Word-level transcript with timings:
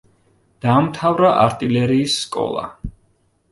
დაამთავრა 0.65 1.35
არტილერიის 1.43 2.19
სკოლა. 2.25 2.67